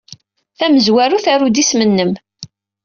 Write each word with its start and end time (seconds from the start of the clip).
Tamezwarut, 0.57 1.25
aru-d 1.33 1.61
isem-nnem. 1.61 2.11